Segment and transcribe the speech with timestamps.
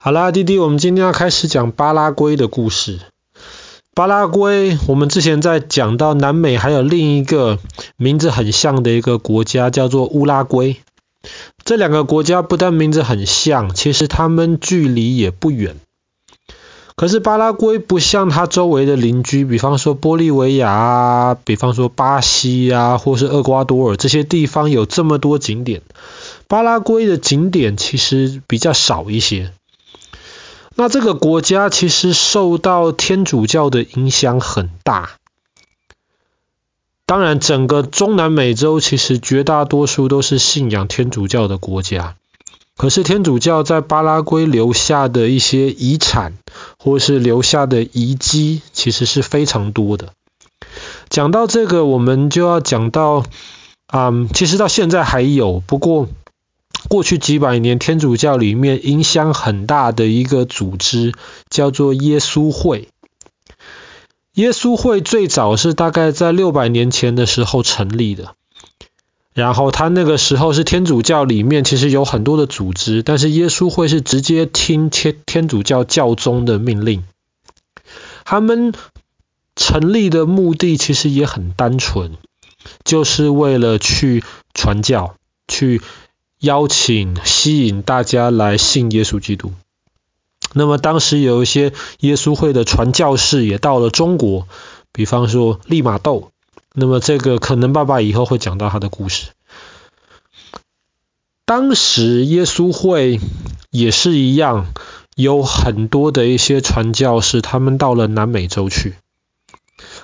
[0.00, 3.00] 好啦，弟弟，我们今天要开始讲巴拉圭的故事。
[3.96, 7.58] 巴拉圭，我们之前在讲到南美还有另一个
[7.96, 10.76] 名字很像的一个国家，叫做乌拉圭。
[11.64, 15.74] 这两个国家不但名字很像，其实他们距离也不远。
[16.94, 25.82] 可是巴拉圭不像它周围的邻居，比方说玻利维亚啊，比方说巴西啊，或是厄瓜多尔这些地方有这么多景点。
[26.46, 29.50] 巴拉圭的景点其实比较少一些。
[30.80, 35.10] 那这个国家其实受到天主教的影响很大。
[37.04, 42.14] 当然，整个中南美洲其实绝大多数都是信仰天主教的国家。
[42.76, 46.34] 可是天主教在巴拉圭留下的一些遗产，
[46.78, 50.12] 或是留下的遗迹，其实是非常多的。
[51.08, 53.24] 讲到这个，我们就要讲到，
[53.92, 56.06] 嗯，其实到现在还有，不过。
[56.88, 61.12] 过去几百年，天主教里面影响很大的一个组织
[61.50, 62.88] 叫做耶稣会。
[64.34, 68.34] 耶稣会最早是大概在六百年前的时候成立的，
[69.34, 77.02] 然后他那个时候是天主教里面其实有很多的组织，但是耶稣会是直接听天天主教教宗的命令。
[78.24, 78.72] 他们
[79.56, 82.16] 成立的目的其实也很单纯，
[82.84, 84.22] 就是为了去
[84.54, 85.16] 传教，
[85.48, 85.82] 去。
[86.40, 89.52] 邀请、吸引大家来信耶稣基督。
[90.54, 94.46] 那么当时有一些耶稣会的传教士也到了中国，
[94.92, 96.30] 比方说利玛窦。
[96.74, 99.30] 那么这个可能爸爸以后会讲到他的故事。
[101.44, 103.18] 当时耶稣会
[103.70, 104.66] 也是一样，
[105.16, 108.94] 有很多的一些传教士，他们到了南美洲去。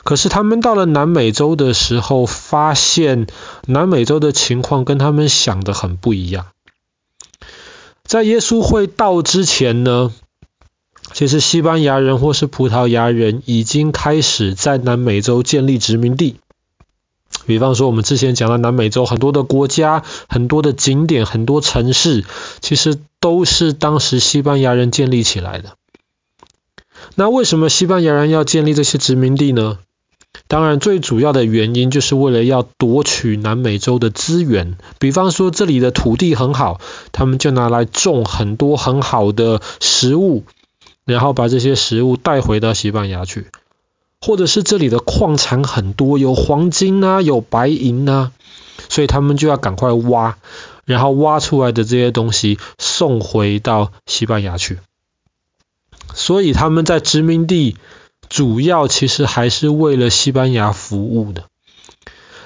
[0.03, 3.27] 可是他们到了南美洲的时候，发现
[3.67, 6.47] 南美洲的情况跟他们想的很不一样。
[8.05, 10.13] 在耶稣会到之前呢，
[11.13, 16.37] 其实西班牙人或是葡萄牙人已经开始在南美洲建立殖民地。
[17.47, 22.25] 比方说，我们之前讲到南美洲很多的国家、很多的景点、很多城市，
[22.61, 25.77] 其实都是当时西班牙人建立起来的。
[27.17, 29.79] 那为什么西班牙人要建立这些殖民地呢？
[30.49, 34.77] 当然，最主要的原因就是为了要夺取南美洲的资源。
[34.99, 36.81] 比方说，这里的土地很好，
[37.13, 40.43] 他们就拿来种很多很好的食物，
[41.05, 43.47] 然后把这些食物带回到西班牙去。
[44.21, 48.33] 或者是这里的矿产很多，有黄金啊，有白银啊，
[48.89, 50.37] 所以他们就要赶快挖，
[50.85, 54.79] 然后挖出来的这些东西送回到西班牙去。
[56.15, 57.77] 所以他们在殖民地。
[58.31, 61.45] 主要其实还是为了西班牙服务的，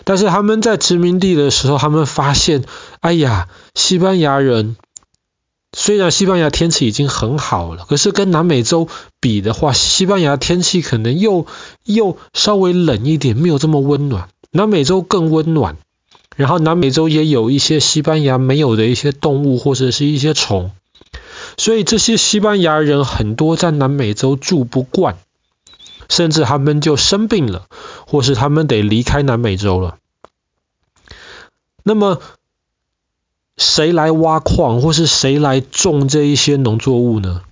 [0.05, 2.65] 但是他们在殖民地的时候，他们发现，
[3.01, 4.77] 哎呀，西班牙人
[5.73, 8.89] 虽然西班牙天气已经很好了，可是跟南美洲
[9.21, 11.47] 比的话，西班牙天气可能又
[11.85, 14.29] 又稍微冷一点，没有这么温暖。
[14.51, 15.77] 南美洲更温暖，
[16.37, 20.73] 然后南美洲也有一些西班牙没有的一些动物或者是一些虫，
[21.57, 25.17] 所以这些西班牙人很多在南美洲住不惯。
[26.11, 27.67] 甚至他们就生病了，
[28.07, 29.99] 或是他们得离开南美洲了。
[31.83, 32.23] 那么，
[33.59, 37.43] 谁来挖矿，或是谁来种这一些农作物呢？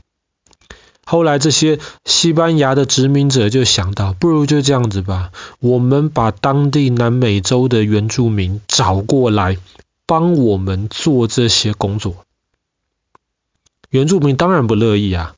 [1.04, 9.58] 后来这些西班牙的殖民者就想到，不如就这样子吧，我们把当地南美洲的原住民找过来，
[10.06, 12.25] 帮我们做这些工作。
[13.91, 15.34] 原住民当然不乐意啊。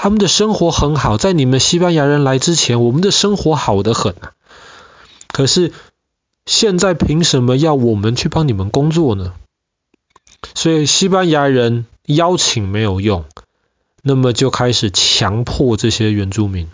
[0.00, 4.30] 他们的生活很好，在你们西班牙人来之前，我们的生活好得很啊。
[5.26, 5.72] 可是
[6.46, 9.32] 现在凭什么要我们去帮你们工作呢？
[10.54, 13.24] 所以西班牙人邀请没有用，
[14.02, 16.68] 那么就开始强迫这些原住民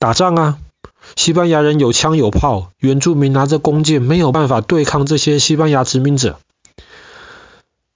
[0.00, 0.58] 打仗啊。
[1.14, 6.40] 西班牙人有枪有炮，原住民拿着弓箭，没有办法对抗这些西班牙殖民者。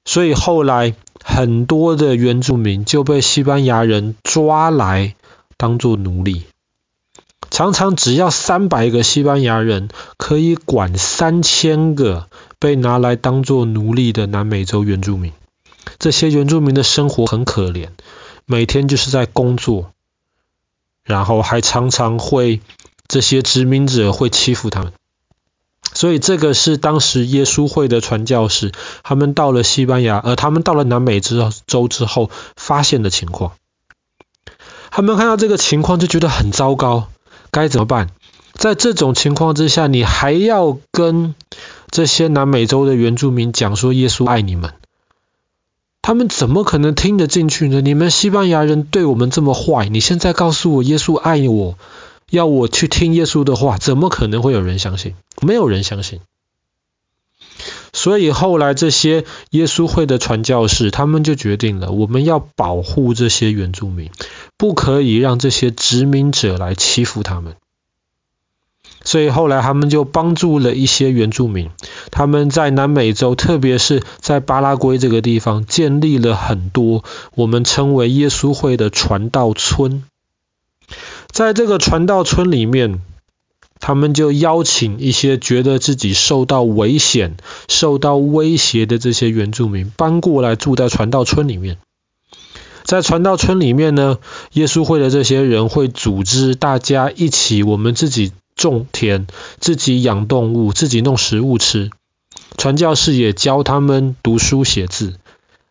[0.05, 0.95] 所以后来。
[1.23, 5.15] 很多的原住民就被西班牙人抓来
[5.57, 6.45] 当做奴隶，
[7.51, 12.29] 常常只要三百个西班牙人可以管三千个
[12.59, 15.33] 被拿来当做奴隶的南美洲原住民。
[15.99, 17.89] 这些原住民的生活很可怜，
[18.47, 19.93] 每天就是在工作，
[21.05, 22.61] 然后还常常会
[23.09, 24.93] 这些殖民者会欺负他们。
[25.93, 28.73] 所以这个是当时耶稣会的传教士，
[29.03, 33.53] 他们到了西班牙，而他们到了南美洲之后发现的情况。
[34.91, 37.09] 他们看到这个情况就觉得很糟糕，
[37.51, 38.11] 该怎么办？
[38.53, 41.35] 在这种情况之下，你还要跟
[41.91, 44.73] 这些南美洲的原住民讲说耶稣爱你们，
[46.03, 47.81] 他们怎么可能听得进去呢？
[47.81, 51.79] 你们西班牙人对我们这么坏，你现在告诉我耶稣爱我，
[52.31, 55.15] 要我去听耶稣的话，怎么可能会有人相信？
[55.43, 56.21] 没有人相信。
[57.93, 64.11] 所以后来这些耶稣会的传教士，他们就决定了，我们要保护这些原住民，
[64.57, 67.57] 不可以让这些殖民者来欺负他们。
[69.03, 71.71] 所以后来他们就帮助了一些原住民，
[72.13, 77.03] 他们在南美洲，特别是在巴拉圭这个地方，建立了很多
[77.35, 80.05] 我们称为耶稣会的传道村。
[81.31, 83.01] 在这个传道村里面，
[83.79, 87.37] 他们就邀请一些觉得自己受到危险、
[87.69, 91.79] 受到威胁的这些原住民搬过来住在传道村里面。
[92.85, 94.19] 在传道村里面呢，
[94.53, 98.33] 耶稣会的这些人会组织大家一起，我们自己。
[98.57, 99.27] 种田，
[99.59, 101.89] 自己养动物，自己弄食物吃。
[102.59, 105.15] 传教士也教他们读书写字，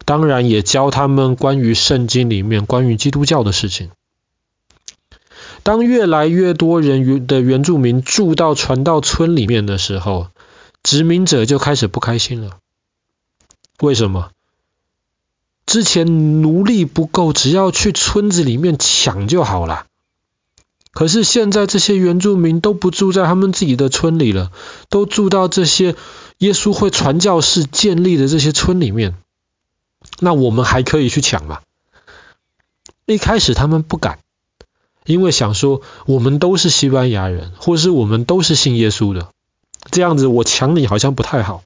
[0.05, 3.91] 当然也教他们关于圣经里面关于基督教的事情。
[5.63, 10.27] 当越来越多人的原住民住到传道村里面的时候，
[10.83, 12.57] 殖民者就开始不开心了。
[13.81, 14.31] 为什么？
[15.65, 19.85] 之前奴隶不够，只要去村子里面抢就好了。
[20.91, 24.51] 可是现在这些原住民都不住在他们自己的村里了，
[24.89, 25.95] 都住到这些
[26.39, 29.15] 耶稣会传教士建立的这些村里面，
[30.19, 31.59] 那我们还可以去抢吗？
[33.05, 34.19] 一开始他们不敢，
[35.09, 39.29] 因为想说我们都是西班牙人，或是我们都是信耶稣的，
[39.89, 41.63] 这样子我抢你好像不太好。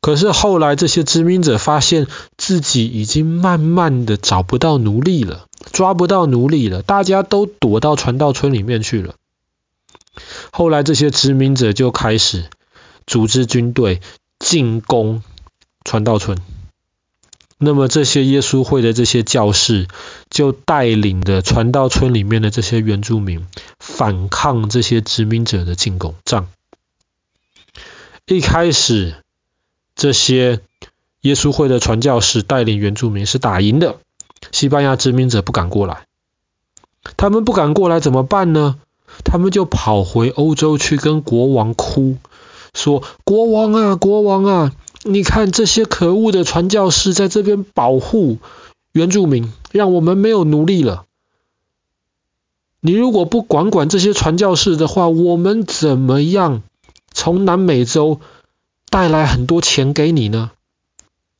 [0.00, 2.06] 可是后来这些殖民者发现
[2.38, 5.44] 自己已经慢慢的找不到奴隶了。
[5.70, 9.16] 抓不到奴隶了，大家都躲到传道村里面去了。
[10.50, 12.48] 后来这些殖民者就开始
[13.06, 14.00] 组织军队
[14.38, 15.22] 进攻
[15.84, 16.38] 传道村。
[17.58, 19.88] 那么这些耶稣会的这些教士
[20.30, 23.46] 就带领着传道村里面的这些原住民
[23.78, 26.48] 反抗这些殖民者的进攻仗。
[28.26, 29.16] 一开始
[29.94, 30.60] 这些
[31.22, 33.96] 耶稣会的传教士带领原住民是打赢的。
[34.52, 36.04] 西班牙殖民者不敢过来，
[37.16, 38.78] 他们不敢过来怎么办呢？
[39.24, 42.18] 他们就跑回欧洲去跟国王哭，
[42.74, 44.72] 说：“国王啊，国王啊，
[45.06, 48.38] 你看这些可恶的传教士在这边保护
[48.92, 51.04] 原住民，让我们没有奴隶了。
[52.80, 56.62] 你如果不管管这些传教士的话，我们怎么样
[57.12, 58.20] 从南美洲
[58.90, 60.50] 带来很多钱给你呢？”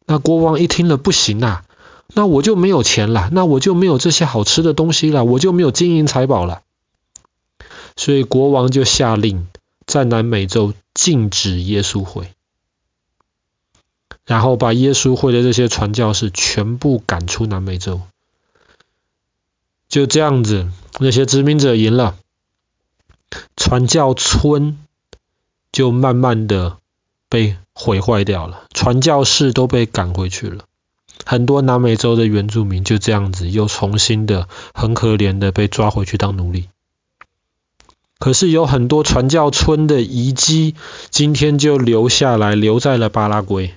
[0.07, 1.65] 那国王一听了，不行啊。
[2.15, 6.63] 那我就没有钱了，那我就没有这些好吃的东西了，我就没有金银财宝了。
[7.97, 9.49] 所以国王就下令
[9.87, 12.31] 在南美洲禁止耶稣会，
[14.27, 18.01] 然后把耶稣会的这些传教士全部赶出南美洲。
[19.89, 20.69] 就这样子，
[20.99, 22.17] 那些殖民者赢了，
[23.57, 24.79] 传教村
[25.71, 26.79] 就慢慢的
[27.29, 30.65] 被毁坏掉了，传教士都被赶回去了。
[31.25, 36.69] 很多南美洲的原住民就这样子又重新的很可怜的被抓回去当奴隶。
[38.19, 40.75] 可是有很多传教村的遗迹
[41.11, 43.75] 今天就留下来，留在了巴拉圭。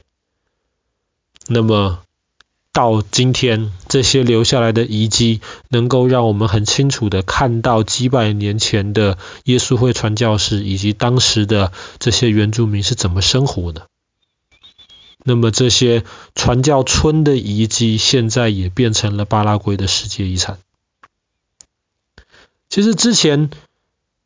[1.52, 2.00] 那么
[2.72, 13.88] 到今天，这些留下来的遗迹能够让我们很清楚的看到几百年前的耶稣会传教士以及当时的这些原住民是怎么生活的。
[15.24, 16.04] 那么这些
[16.36, 20.60] 传教村的遗迹现在也变成了巴拉圭的世界遗产。
[22.70, 23.50] 其实之前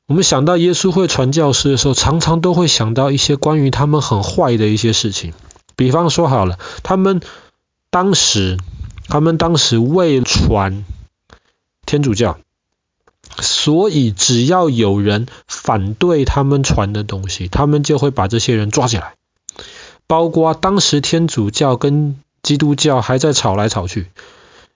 [0.05, 5.33] 我们想到耶稣会传教士的时候，常常都会想到一些关于他们很坏的一些事情。
[5.75, 7.21] 比方说好了，他们
[7.89, 8.57] 当时
[9.07, 10.85] 他们当时为传
[11.85, 12.37] 天主教，
[13.39, 19.15] 所以只要有人反对他们传的东西，他们就会把这些人抓起来。
[20.05, 24.07] 包括当时天主教跟基督教还在吵来吵去，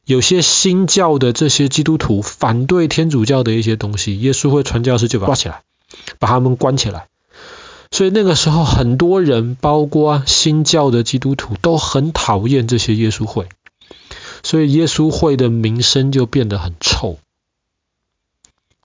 [0.05, 5.61] 有些新教的这些基督徒反对天主教的一些东西，耶稣会传教士就把抓起来，
[6.17, 7.07] 把他们关起来。
[7.91, 13.47] 所以那个时候很多人，包括新教的基督徒都很讨厌这些耶稣会，
[14.43, 17.17] 所以耶稣会的名声就变得很臭。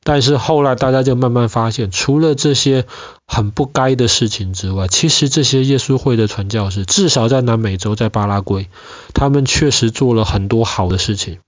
[0.05, 2.87] 但是后来大家就慢慢发现，除了这些
[3.27, 8.69] 很不该的事情之外，其实这些耶稣会的传教士，至少在南美洲，在巴拉圭，
[9.15, 11.39] 他们确实做了很多好的事情。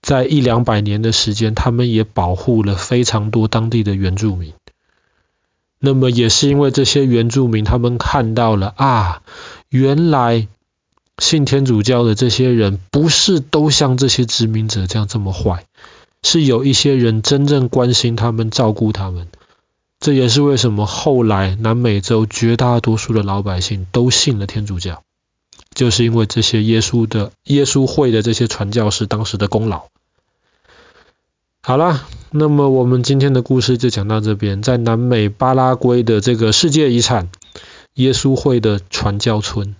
[0.00, 4.52] 在一两百年的时间，他们也保护了非常多当地的原住民。
[5.86, 9.22] 那么也是因为这些原住民，他们看到了啊，
[9.68, 10.48] 原来
[11.16, 15.66] 信天主教的这些人不是都像这些殖民者这样这么坏，
[16.24, 19.28] 是有一些人真正关心他们、照顾他们。
[20.00, 25.04] 这也是为什么后来南美洲绝大多数的老百姓都信了天主教，
[25.72, 29.84] 就是因为这些耶稣的耶稣会的这些传教士当时的功劳。
[31.68, 37.28] 好啦，那么我们今天的故事就讲到这边，在南美巴拉圭的这个世界遗产
[37.94, 39.74] 耶稣会的传教村。